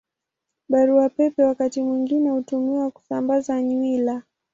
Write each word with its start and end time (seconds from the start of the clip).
Barua 0.69 1.09
Pepe 1.09 1.43
wakati 1.43 1.81
mwingine 1.83 2.29
hutumiwa 2.29 2.91
kusambaza 2.91 3.61
nywila. 3.61 4.23